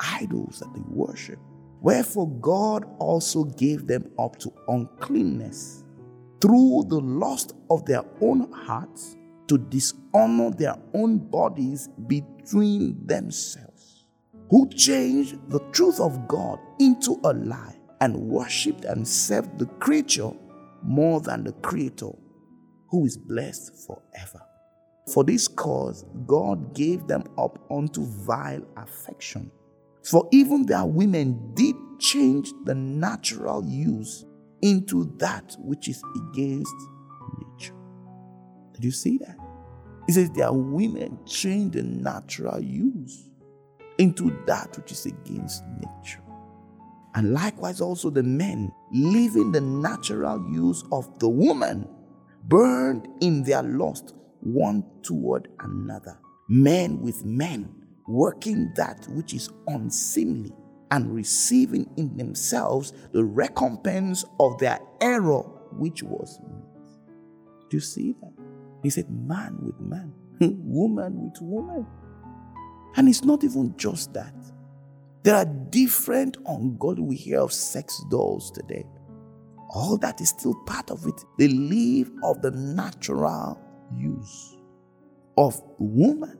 [0.00, 1.40] idols that they worship.
[1.80, 5.84] Wherefore God also gave them up to uncleanness
[6.40, 9.16] through the lust of their own hearts
[9.48, 14.04] to dishonor their own bodies between themselves,
[14.50, 20.30] who changed the truth of God into a lie and worshipped and served the creature
[20.82, 22.10] more than the Creator,
[22.88, 24.42] who is blessed forever.
[25.12, 29.50] For this cause, God gave them up unto vile affection.
[30.04, 34.24] For even their women did change the natural use
[34.62, 36.74] into that which is against
[37.38, 37.74] nature.
[38.74, 39.36] Did you see that?
[40.06, 43.28] He says their women change the natural use
[43.98, 46.22] into that which is against nature.
[47.14, 51.88] And likewise, also the men, leaving the natural use of the woman,
[52.44, 56.18] burned in their lust one toward another.
[56.48, 57.74] Men with men,
[58.08, 60.52] working that which is unseemly,
[60.90, 65.42] and receiving in themselves the recompense of their error
[65.72, 66.64] which was meant.
[67.70, 68.32] Do you see that?
[68.82, 71.86] He said, man with man, woman with woman.
[72.96, 74.34] And it's not even just that.
[75.24, 78.86] There are different ungodly, we hear of sex dolls today.
[79.70, 81.22] All that is still part of it.
[81.38, 83.60] They live of the natural
[83.94, 84.56] use
[85.36, 86.38] of woman.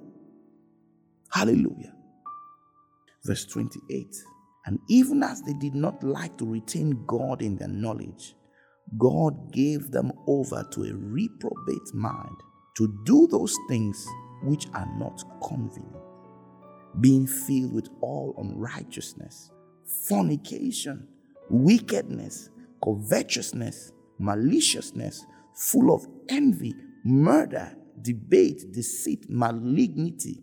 [1.31, 1.95] Hallelujah.
[3.25, 4.17] Verse 28.
[4.67, 8.35] And even as they did not like to retain God in their knowledge,
[8.97, 12.37] God gave them over to a reprobate mind
[12.77, 14.07] to do those things
[14.43, 15.97] which are not convenient,
[17.01, 19.51] being filled with all unrighteousness,
[20.09, 21.07] fornication,
[21.51, 22.51] wickedness,
[22.83, 30.43] covetousness, maliciousness, full of envy, murder, debate, deceit, malignity,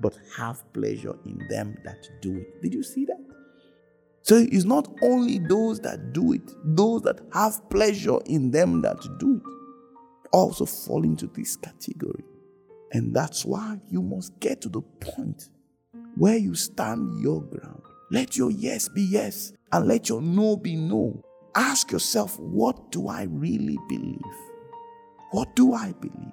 [0.00, 2.62] but have pleasure in them that do it.
[2.62, 3.18] Did you see that?
[4.22, 9.00] So it's not only those that do it, those that have pleasure in them that
[9.18, 12.24] do it also fall into this category.
[12.92, 15.48] And that's why you must get to the point
[16.16, 17.82] where you stand your ground.
[18.10, 21.22] Let your yes be yes and let your no be no.
[21.54, 24.20] Ask yourself, what do I really believe?
[25.30, 26.32] What do I believe?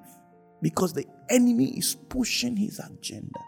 [0.62, 3.39] Because the enemy is pushing his agenda.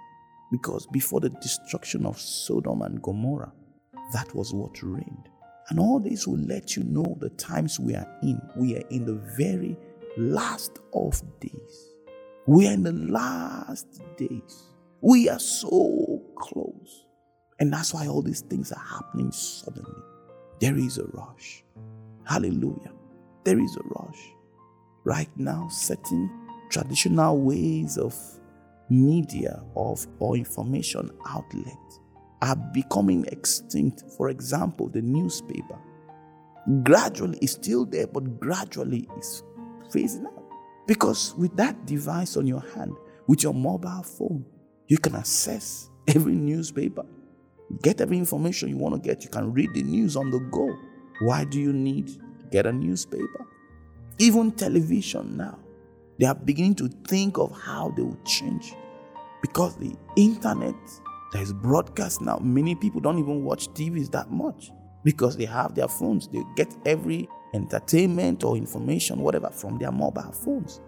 [0.52, 3.54] Because before the destruction of Sodom and Gomorrah,
[4.14, 5.30] that was what reigned.
[5.70, 8.42] And all this will let you know the times we are in.
[8.56, 9.78] We are in the very
[10.18, 11.90] last of days.
[12.48, 14.64] We are in the last days.
[15.02, 17.06] We are so close.
[17.60, 20.02] And that's why all these things are happening suddenly.
[20.60, 21.64] There is a rush.
[22.26, 22.92] Hallelujah.
[23.44, 24.20] There is a rush.
[25.04, 26.30] Right now, certain
[26.70, 28.16] traditional ways of
[28.90, 32.00] media of or information outlets
[32.42, 34.04] are becoming extinct.
[34.18, 35.78] For example, the newspaper.
[36.84, 39.44] Gradually, it's still there, but gradually it's
[39.90, 40.44] phasing out.
[40.88, 42.96] Because with that device on your hand,
[43.28, 44.46] with your mobile phone,
[44.88, 47.06] you can access every newspaper,
[47.84, 49.24] get every information you want to get.
[49.24, 50.76] You can read the news on the go.
[51.20, 52.10] Why do you need
[52.52, 53.46] get a newspaper?
[54.18, 55.60] Even television now,
[56.20, 58.76] they are beginning to think of how they will change
[59.42, 60.76] because the internet
[61.32, 62.40] there's broadcast now.
[62.40, 64.72] Many people don't even watch TVs that much
[65.04, 66.28] because they have their phones.
[66.28, 70.82] They get every entertainment or information, whatever, from their mobile phones.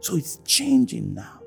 [0.00, 1.40] So it's changing now.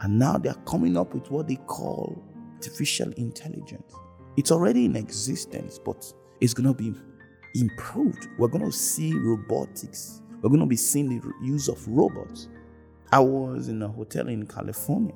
[0.00, 2.22] And now they're coming up with what they call
[2.56, 3.94] artificial intelligence.
[4.36, 6.92] It's already in existence, but it's going to be
[7.54, 8.28] improved.
[8.38, 10.22] We're going to see robotics.
[10.42, 12.48] We're going to be seeing the use of robots.
[13.12, 15.14] I was in a hotel in California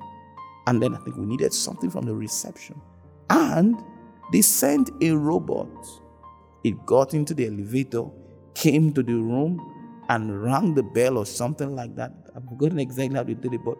[0.67, 2.79] and then I think we needed something from the reception.
[3.29, 3.81] And
[4.31, 5.69] they sent a robot.
[6.63, 8.05] It got into the elevator,
[8.53, 9.59] came to the room,
[10.09, 12.13] and rang the bell or something like that.
[12.35, 13.77] I've forgotten exactly how they did it, but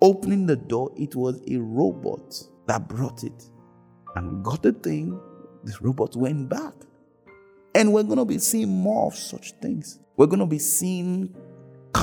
[0.00, 3.50] opening the door, it was a robot that brought it
[4.14, 5.20] and got the thing.
[5.64, 6.74] This robot went back.
[7.74, 9.98] And we're going to be seeing more of such things.
[10.16, 11.34] We're going to be seeing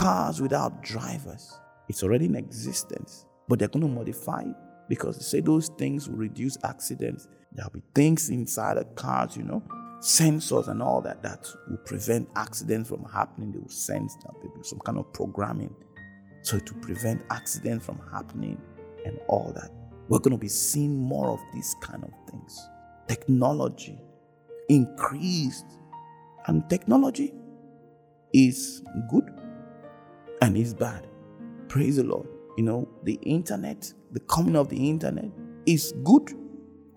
[0.01, 1.60] cars without drivers.
[1.89, 4.55] It's already in existence but they're going to modify it
[4.89, 7.27] because they say those things will reduce accidents.
[7.51, 9.63] There'll be things inside the cars, you know,
[9.99, 13.51] sensors and all that that will prevent accidents from happening.
[13.51, 15.73] They will sense that there will be some kind of programming.
[16.41, 18.62] So to prevent accidents from happening
[19.05, 19.71] and all that.
[20.10, 22.69] We're going to be seeing more of these kind of things.
[23.07, 23.99] Technology
[24.69, 25.65] increased.
[26.47, 27.33] And technology
[28.33, 29.37] is good
[30.41, 31.08] and it's bad.
[31.67, 32.28] Praise the Lord.
[32.58, 35.30] You know, the internet, the coming of the internet
[35.65, 36.34] is good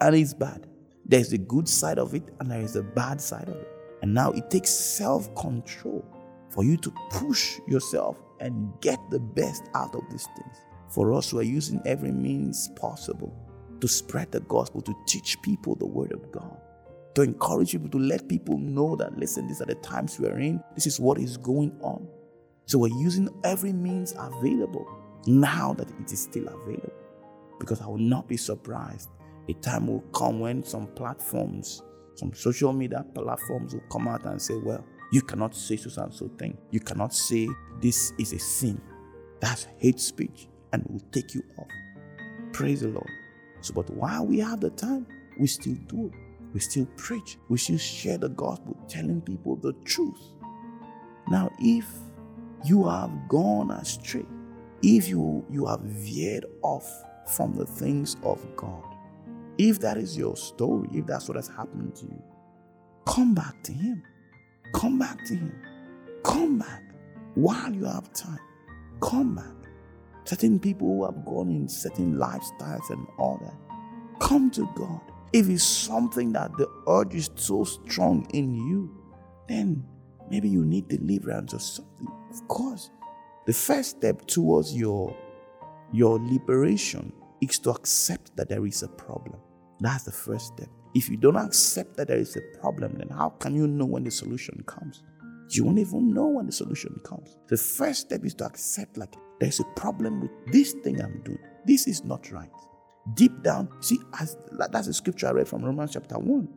[0.00, 0.66] and is bad.
[1.04, 3.68] There's the good side of it and there is the bad side of it.
[4.02, 6.04] And now it takes self control
[6.50, 10.56] for you to push yourself and get the best out of these things.
[10.88, 13.32] For us, we're using every means possible
[13.80, 16.56] to spread the gospel, to teach people the word of God,
[17.14, 20.38] to encourage people, to let people know that, listen, these are the times we are
[20.38, 22.06] in, this is what is going on.
[22.70, 24.86] So we're using every means available
[25.26, 26.92] now that it is still available.
[27.58, 29.08] Because I will not be surprised.
[29.48, 31.82] A time will come when some platforms,
[32.14, 36.14] some social media platforms will come out and say, well, you cannot say so and
[36.14, 36.56] so thing.
[36.70, 37.48] You cannot say
[37.80, 38.80] this is a sin.
[39.40, 41.66] That's hate speech and will take you off.
[42.52, 43.10] Praise the Lord.
[43.62, 45.08] So, but while we have the time,
[45.40, 46.12] we still do it.
[46.54, 47.36] We still preach.
[47.48, 50.20] We still share the gospel, telling people the truth.
[51.28, 51.86] Now, if
[52.64, 54.26] you have gone astray,
[54.82, 56.88] if you, you have veered off
[57.26, 58.84] from the things of God,
[59.58, 62.22] if that is your story, if that's what has happened to you,
[63.06, 64.02] come back to Him.
[64.74, 65.52] Come back to Him.
[66.22, 66.82] Come back
[67.34, 68.38] while you have time.
[69.00, 69.44] Come back.
[70.24, 75.00] Certain people who have gone in certain lifestyles and all that, come to God.
[75.32, 78.94] If it's something that the urge is so strong in you,
[79.48, 79.84] then
[80.30, 82.08] maybe you need deliverance or something.
[82.30, 82.90] Of course,
[83.46, 85.16] the first step towards your
[85.92, 89.40] your liberation is to accept that there is a problem.
[89.80, 90.68] That's the first step.
[90.94, 94.04] If you don't accept that there is a problem, then how can you know when
[94.04, 95.02] the solution comes?
[95.48, 97.36] You won't even know when the solution comes.
[97.48, 101.38] The first step is to accept, like, there's a problem with this thing I'm doing.
[101.64, 102.50] This is not right.
[103.14, 104.36] Deep down, see, as
[104.70, 106.48] that's a scripture I read from Romans chapter 1.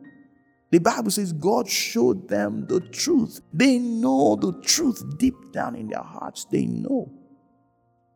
[0.70, 3.40] The Bible says God showed them the truth.
[3.52, 6.46] They know the truth deep down in their hearts.
[6.50, 7.12] They know.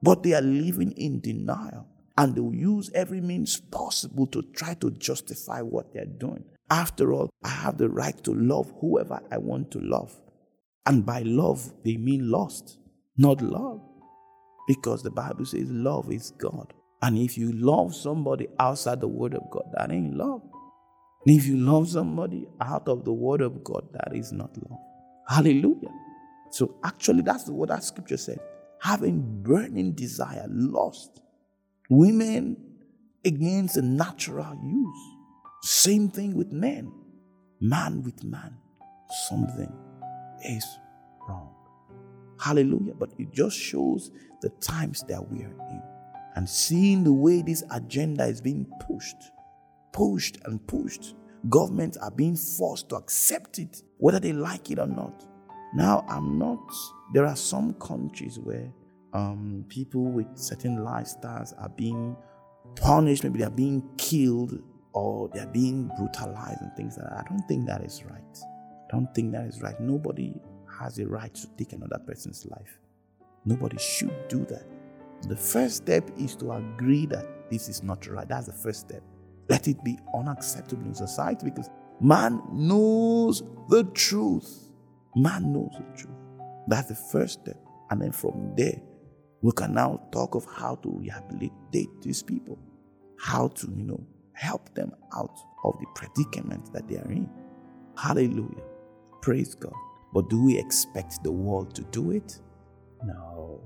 [0.03, 1.87] But they are living in denial.
[2.17, 6.45] And they will use every means possible to try to justify what they're doing.
[6.69, 10.21] After all, I have the right to love whoever I want to love.
[10.85, 12.79] And by love, they mean lust,
[13.17, 13.81] not love.
[14.67, 16.73] Because the Bible says love is God.
[17.03, 20.43] And if you love somebody outside the Word of God, that ain't love.
[21.29, 24.79] And if you love somebody out of the Word of God, that is not love.
[25.27, 25.93] Hallelujah.
[26.51, 28.41] So actually, that's what that scripture said.
[28.81, 31.21] Having burning desire, lust.
[31.91, 32.57] Women
[33.27, 35.17] against the natural use.
[35.65, 36.91] Same thing with men.
[37.61, 38.57] Man with man.
[39.29, 39.71] Something
[40.47, 40.65] is
[41.29, 41.55] wrong.
[42.41, 42.95] Hallelujah.
[42.95, 44.11] But it just shows
[44.41, 45.83] the times that we are in.
[46.37, 49.31] And seeing the way this agenda is being pushed
[49.93, 51.15] pushed and pushed.
[51.49, 55.25] Governments are being forced to accept it, whether they like it or not.
[55.75, 56.59] Now, I'm not,
[57.13, 58.73] there are some countries where
[59.13, 62.17] um, people with certain lifestyles are being
[62.77, 67.25] punished, maybe they're being killed or they're being brutalized and things like that.
[67.25, 68.39] I don't think that is right.
[68.43, 69.79] I don't think that is right.
[69.81, 70.35] Nobody
[70.81, 72.79] has a right to take another person's life.
[73.45, 74.65] Nobody should do that.
[75.29, 78.29] The first step is to agree that this is not right.
[78.29, 79.03] That's the first step.
[79.49, 84.71] Let it be unacceptable in society because man knows the truth.
[85.17, 86.17] Man knows the truth.
[86.67, 87.57] That's the first step.
[87.91, 88.81] And then from there,
[89.41, 92.59] we can now talk of how to rehabilitate these people,
[93.19, 94.01] how to, you know,
[94.35, 97.29] help them out of the predicament that they are in.
[97.97, 98.65] Hallelujah.
[99.23, 99.73] Praise God.
[100.13, 102.39] But do we expect the world to do it?
[103.05, 103.61] No.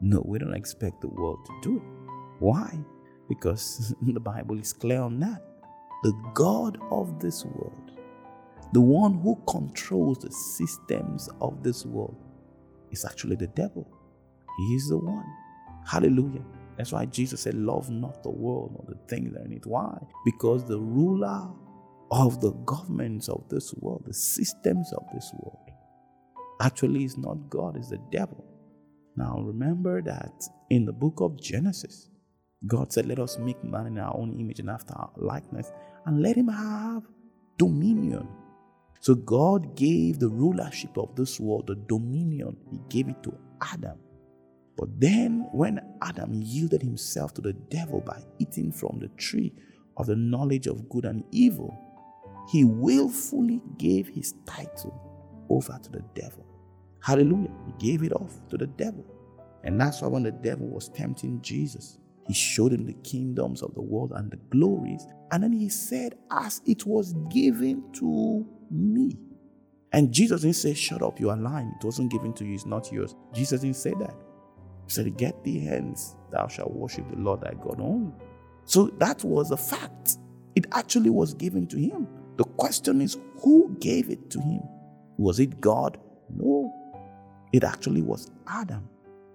[0.00, 1.82] No, we don't expect the world to do it.
[2.40, 2.78] Why?
[3.32, 5.42] Because the Bible is clear on that.
[6.02, 7.92] The God of this world,
[8.72, 12.16] the one who controls the systems of this world,
[12.90, 13.88] is actually the devil.
[14.58, 15.24] He is the one.
[15.86, 16.44] Hallelujah.
[16.76, 19.64] That's why Jesus said, Love not the world or the things that in it.
[19.66, 19.96] Why?
[20.26, 21.48] Because the ruler
[22.10, 25.70] of the governments of this world, the systems of this world,
[26.60, 28.44] actually is not God, is the devil.
[29.16, 30.32] Now remember that
[30.70, 32.10] in the book of Genesis,
[32.66, 35.72] God said, Let us make man in our own image and after our likeness,
[36.06, 37.02] and let him have
[37.58, 38.28] dominion.
[39.00, 43.98] So God gave the rulership of this world, the dominion, He gave it to Adam.
[44.76, 49.52] But then, when Adam yielded himself to the devil by eating from the tree
[49.96, 51.76] of the knowledge of good and evil,
[52.50, 56.46] he willfully gave his title over to the devil.
[57.00, 57.50] Hallelujah.
[57.66, 59.04] He gave it off to the devil.
[59.64, 63.74] And that's why when the devil was tempting Jesus, he showed him the kingdoms of
[63.74, 65.06] the world and the glories.
[65.30, 69.18] And then he said, As it was given to me.
[69.92, 71.72] And Jesus didn't say, Shut up, you are lying.
[71.80, 73.14] It wasn't given to you, it's not yours.
[73.34, 74.14] Jesus didn't say that.
[74.86, 78.12] He said, Get thee hence, thou shalt worship the Lord thy God only.
[78.64, 80.18] So that was a fact.
[80.54, 82.06] It actually was given to him.
[82.36, 84.62] The question is, who gave it to him?
[85.18, 85.98] Was it God?
[86.34, 86.72] No.
[87.52, 88.88] It actually was Adam.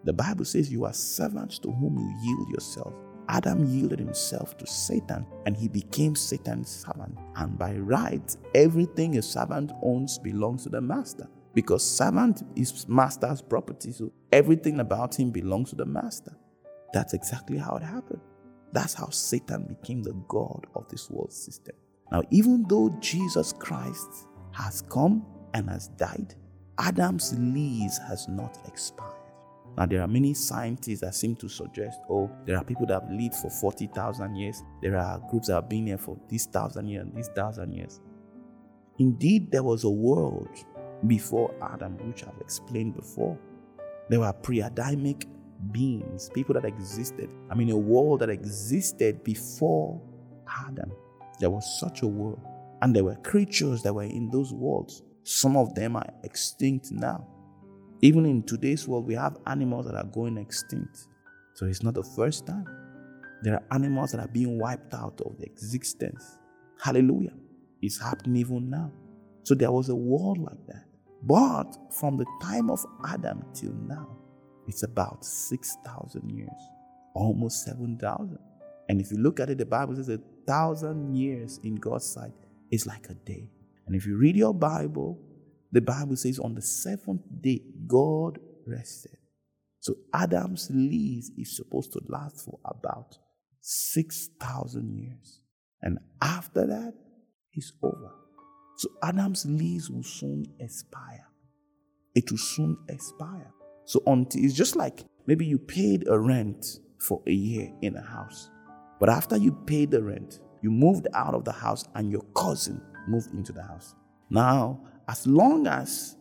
[0.07, 2.93] The Bible says you are servants to whom you yield yourself.
[3.27, 7.17] Adam yielded himself to Satan and he became Satan's servant.
[7.35, 13.41] And by right, everything a servant owns belongs to the master because servant is master's
[13.41, 13.91] property.
[13.91, 16.31] So everything about him belongs to the master.
[16.93, 18.21] That's exactly how it happened.
[18.71, 21.75] That's how Satan became the God of this world system.
[22.13, 26.33] Now, even though Jesus Christ has come and has died,
[26.79, 29.16] Adam's lease has not expired.
[29.77, 33.11] Now, there are many scientists that seem to suggest, oh, there are people that have
[33.11, 34.63] lived for 40,000 years.
[34.81, 38.01] There are groups that have been here for this thousand years and this thousand years.
[38.97, 40.49] Indeed, there was a world
[41.05, 43.37] before Adam, which I've explained before.
[44.09, 45.27] There were pre Adamic
[45.71, 47.29] beings, people that existed.
[47.51, 50.01] I mean, a world that existed before
[50.67, 50.91] Adam.
[51.39, 52.41] There was such a world.
[52.81, 55.03] And there were creatures that were in those worlds.
[55.23, 57.27] Some of them are extinct now.
[58.01, 61.07] Even in today's world, we have animals that are going extinct.
[61.55, 62.65] So it's not the first time.
[63.41, 66.37] There are animals that are being wiped out of existence.
[66.79, 67.33] Hallelujah.
[67.81, 68.91] It's happening even now.
[69.43, 70.85] So there was a world like that.
[71.23, 74.17] But from the time of Adam till now,
[74.67, 76.49] it's about 6,000 years,
[77.15, 78.37] almost 7,000.
[78.89, 82.33] And if you look at it, the Bible says a thousand years in God's sight
[82.71, 83.49] is like a day.
[83.85, 85.19] And if you read your Bible,
[85.71, 89.17] the Bible says on the seventh day, God rested.
[89.79, 93.17] So Adam's lease is supposed to last for about
[93.61, 95.41] 6,000 years.
[95.81, 96.93] And after that,
[97.53, 98.11] it's over.
[98.77, 101.27] So Adam's lease will soon expire.
[102.15, 103.53] It will soon expire.
[103.85, 106.65] So until it's just like maybe you paid a rent
[106.99, 108.49] for a year in a house.
[108.99, 112.81] But after you paid the rent, you moved out of the house and your cousin
[113.07, 113.95] moved into the house.
[114.29, 116.15] Now, as long as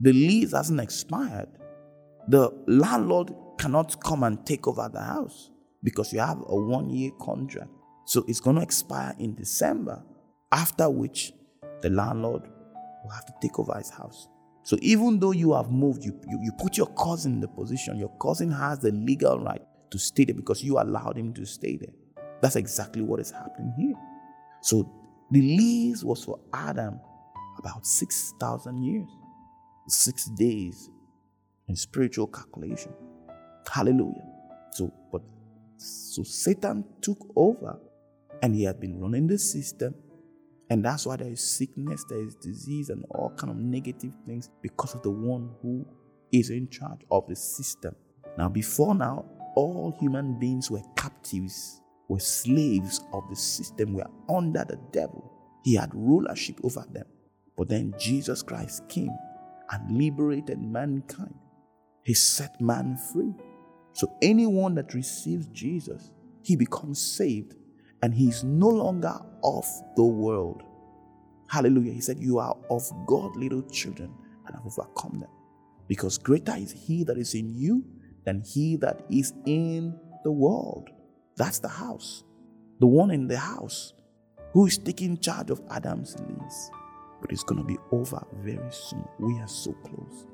[0.00, 1.48] the lease hasn't expired,
[2.28, 5.50] the landlord cannot come and take over the house
[5.82, 7.70] because you have a one year contract.
[8.06, 10.02] So it's going to expire in December,
[10.50, 11.32] after which
[11.82, 12.42] the landlord
[13.04, 14.28] will have to take over his house.
[14.64, 17.98] So even though you have moved, you, you, you put your cousin in the position,
[17.98, 21.76] your cousin has the legal right to stay there because you allowed him to stay
[21.76, 21.92] there.
[22.40, 23.94] That's exactly what is happening here.
[24.62, 24.90] So
[25.30, 27.00] the lease was for Adam
[27.62, 29.08] about 6,000 years,
[29.88, 30.90] six days
[31.68, 32.92] in spiritual calculation.
[33.70, 34.26] Hallelujah.
[34.72, 35.22] So, but
[35.76, 37.78] so Satan took over
[38.42, 39.94] and he had been running the system.
[40.70, 44.48] And that's why there is sickness, there is disease, and all kind of negative things
[44.62, 45.86] because of the one who
[46.32, 47.94] is in charge of the system.
[48.38, 54.64] Now, before now, all human beings were captives, were slaves of the system, were under
[54.64, 55.30] the devil.
[55.62, 57.06] He had rulership over them.
[57.56, 59.16] But then Jesus Christ came
[59.70, 61.34] and liberated mankind.
[62.04, 63.34] He set man free.
[63.92, 66.10] So anyone that receives Jesus,
[66.42, 67.54] he becomes saved
[68.02, 70.62] and he is no longer of the world.
[71.48, 71.92] Hallelujah.
[71.92, 74.12] He said, You are of God, little children,
[74.46, 75.30] and have overcome them.
[75.86, 77.84] Because greater is he that is in you
[78.24, 80.88] than he that is in the world.
[81.36, 82.24] That's the house.
[82.80, 83.92] The one in the house
[84.52, 86.70] who is taking charge of Adam's lease
[87.22, 89.04] but it's going to be over very soon.
[89.18, 90.26] We are so close.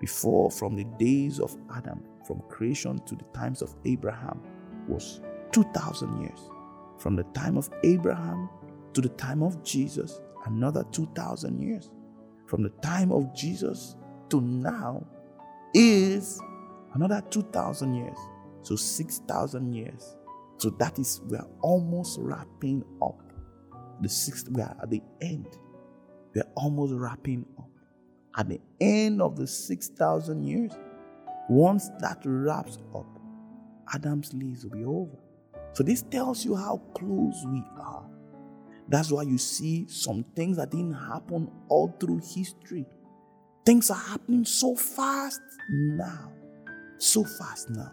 [0.00, 4.40] Before, from the days of Adam, from creation to the times of Abraham,
[4.88, 5.20] was
[5.52, 6.40] 2,000 years.
[6.98, 8.48] From the time of Abraham
[8.94, 11.90] to the time of Jesus, another 2,000 years.
[12.46, 13.96] From the time of Jesus
[14.30, 15.06] to now
[15.74, 16.40] is
[16.94, 18.18] another 2,000 years.
[18.62, 20.16] So 6,000 years.
[20.56, 23.20] So that is, we are almost wrapping up.
[24.02, 25.58] The sixth, we are at the end
[26.34, 27.68] we're almost wrapping up.
[28.36, 30.72] At the end of the 6,000 years,
[31.48, 33.06] once that wraps up,
[33.92, 35.18] Adam's lease will be over.
[35.72, 38.08] So, this tells you how close we are.
[38.88, 42.86] That's why you see some things that didn't happen all through history.
[43.64, 46.32] Things are happening so fast now.
[46.98, 47.92] So fast now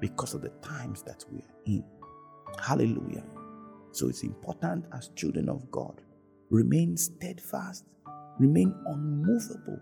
[0.00, 1.84] because of the times that we are in.
[2.60, 3.24] Hallelujah.
[3.92, 6.02] So, it's important as children of God
[6.50, 7.84] Remain steadfast,
[8.38, 9.78] remain unmovable.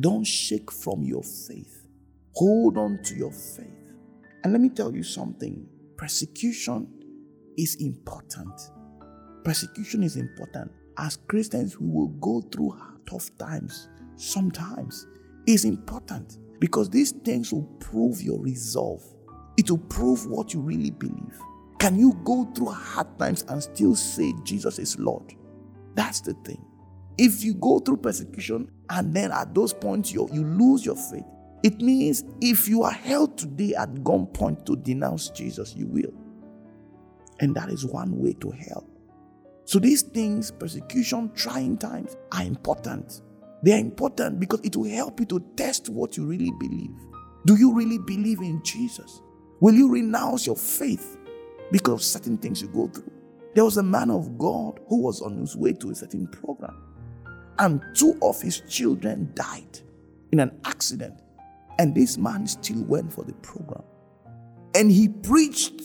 [0.00, 1.86] Don't shake from your faith.
[2.34, 3.66] Hold on to your faith.
[4.42, 6.88] And let me tell you something persecution
[7.56, 8.52] is important.
[9.44, 10.72] Persecution is important.
[10.98, 12.76] As Christians, we will go through
[13.08, 15.06] tough times sometimes.
[15.46, 19.02] It's important because these things will prove your resolve,
[19.56, 21.38] it will prove what you really believe.
[21.78, 25.34] Can you go through hard times and still say Jesus is Lord?
[25.94, 26.64] That's the thing.
[27.18, 31.24] If you go through persecution and then at those points you, you lose your faith,
[31.62, 36.12] it means if you are held today at gunpoint to denounce Jesus, you will.
[37.40, 38.88] And that is one way to hell.
[39.64, 43.22] So these things, persecution, trying times, are important.
[43.62, 46.90] They are important because it will help you to test what you really believe.
[47.46, 49.22] Do you really believe in Jesus?
[49.60, 51.16] Will you renounce your faith
[51.70, 53.10] because of certain things you go through?
[53.54, 56.74] There was a man of God who was on his way to a certain program,
[57.58, 59.80] and two of his children died
[60.32, 61.20] in an accident.
[61.78, 63.82] And this man still went for the program.
[64.74, 65.82] And he preached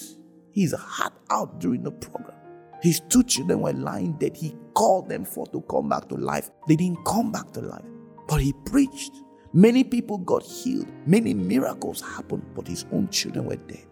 [0.52, 2.38] his heart out during the program.
[2.82, 4.38] His two children were lying dead.
[4.38, 6.50] He called them forth to come back to life.
[6.68, 7.86] They didn't come back to life,
[8.28, 9.12] but he preached.
[9.54, 10.88] Many people got healed.
[11.06, 13.87] Many miracles happened, but his own children were dead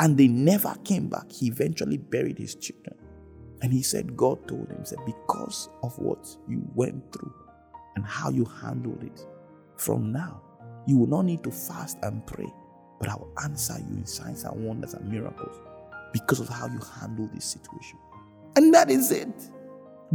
[0.00, 1.30] and they never came back.
[1.30, 2.96] He eventually buried his children.
[3.62, 7.34] And he said, God told him, said, because of what you went through
[7.94, 9.26] and how you handled it,
[9.76, 10.40] from now,
[10.86, 12.50] you will not need to fast and pray,
[12.98, 15.60] but I will answer you in signs and wonders and miracles
[16.14, 17.98] because of how you handle this situation.
[18.56, 19.50] And that is it.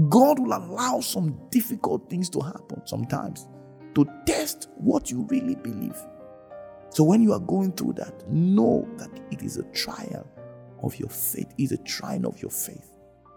[0.10, 3.48] God will allow some difficult things to happen sometimes
[3.94, 5.96] to test what you really believe.
[6.96, 10.26] So when you are going through that, know that it is a trial
[10.82, 12.90] of your faith, it is a trial of your faith.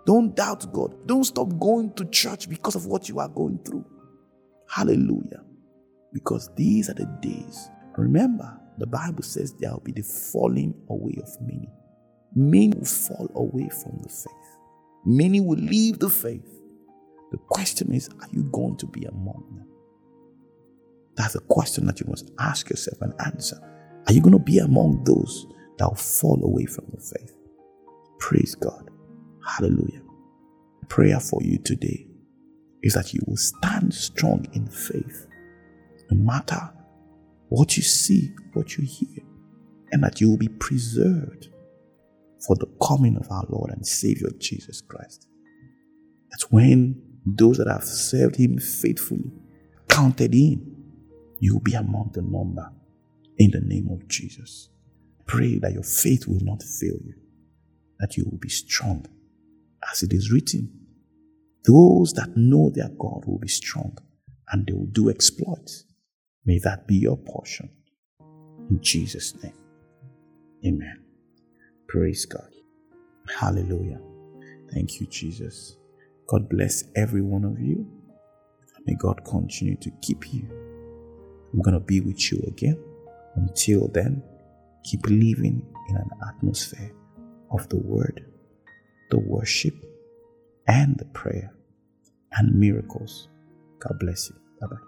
[0.06, 0.94] Don't doubt God.
[1.08, 3.84] Don't stop going to church because of what you are going through.
[4.70, 5.42] Hallelujah.
[6.12, 7.68] Because these are the days.
[7.96, 11.68] Remember, the Bible says there will be the falling away of many.
[12.36, 14.58] Many will fall away from the faith.
[15.04, 16.48] Many will leave the faith.
[17.32, 19.66] The question is, are you going to be among them?
[21.18, 23.60] That's a question that you must ask yourself and answer.
[24.06, 25.46] Are you going to be among those
[25.76, 27.36] that will fall away from the faith?
[28.20, 28.88] Praise God.
[29.44, 30.02] Hallelujah.
[30.88, 32.06] Prayer for you today
[32.84, 35.26] is that you will stand strong in faith
[36.10, 36.70] no matter
[37.48, 39.24] what you see, what you hear,
[39.90, 41.48] and that you will be preserved
[42.46, 45.26] for the coming of our Lord and Savior Jesus Christ.
[46.30, 49.32] That's when those that have served Him faithfully
[49.88, 50.77] counted in
[51.40, 52.70] you will be among the number
[53.38, 54.68] in the name of Jesus.
[55.26, 57.14] Pray that your faith will not fail you,
[58.00, 59.06] that you will be strong.
[59.90, 60.70] As it is written,
[61.64, 63.96] those that know their God will be strong
[64.50, 65.84] and they will do exploits.
[66.44, 67.70] May that be your portion.
[68.70, 69.52] In Jesus' name.
[70.66, 71.04] Amen.
[71.88, 72.48] Praise God.
[73.38, 74.00] Hallelujah.
[74.72, 75.76] Thank you, Jesus.
[76.26, 77.86] God bless every one of you.
[78.86, 80.67] May God continue to keep you
[81.52, 82.78] I'm going to be with you again.
[83.36, 84.22] Until then,
[84.84, 86.92] keep living in an atmosphere
[87.50, 88.26] of the word,
[89.10, 89.74] the worship,
[90.66, 91.52] and the prayer
[92.32, 93.28] and miracles.
[93.78, 94.36] God bless you.
[94.60, 94.87] Bye bye.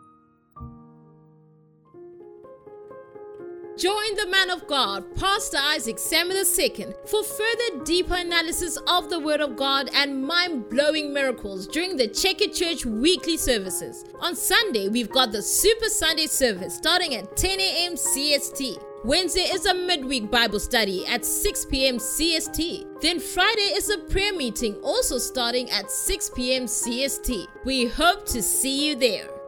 [3.79, 9.19] Join the man of God, Pastor Isaac Samuel II, for further deeper analysis of the
[9.21, 14.05] Word of God and mind blowing miracles during the Checker Church weekly services.
[14.21, 17.95] On Sunday, we've got the Super Sunday service starting at 10 a.m.
[17.95, 18.83] CST.
[19.03, 21.97] Wednesday is a midweek Bible study at 6 p.m.
[21.97, 23.01] CST.
[23.01, 26.65] Then Friday is a prayer meeting also starting at 6 p.m.
[26.65, 27.47] CST.
[27.65, 29.40] We hope to see you there.